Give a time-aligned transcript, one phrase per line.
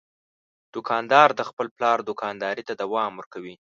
[0.75, 3.55] دوکاندار د خپل پلار دوکانداري ته دوام ورکوي.